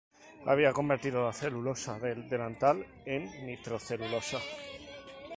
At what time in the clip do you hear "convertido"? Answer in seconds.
0.73-1.23